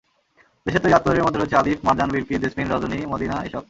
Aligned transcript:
দেশের 0.65 0.81
তৈরি 0.83 0.93
আতরের 0.93 1.23
মধ্যে 1.23 1.39
রয়েছে 1.39 1.55
আলিফ, 1.55 1.79
মারজান, 1.83 2.09
বিলকিস, 2.11 2.41
জেসমিন, 2.41 2.67
রজনী, 2.71 2.99
মদিনা—এসব। 3.05 3.59